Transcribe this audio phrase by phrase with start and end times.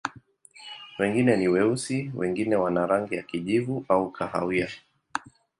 [0.99, 4.69] Wengine ni weusi, wengine wana rangi ya kijivu au kahawia.